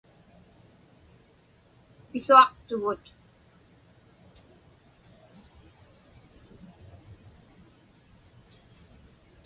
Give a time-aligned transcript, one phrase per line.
[2.09, 3.05] Pisuaqtugut.